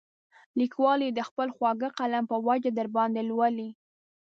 [0.59, 3.69] لیکوال یې د خپل خواږه قلم په وجه درباندې لولي.